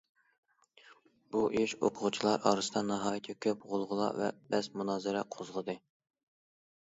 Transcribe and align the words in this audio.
بۇ 1.35 1.43
ئىش 1.59 1.75
ئوقۇغۇچىلار 1.79 2.47
ئارىسىدا 2.51 2.83
ناھايىتى 2.87 3.35
كۆپ 3.47 3.69
غۇلغۇلا 3.75 4.09
ۋە 4.21 4.31
بەس- 4.55 4.71
مۇنازىرە 4.81 5.23
قوزغىدى. 5.37 5.79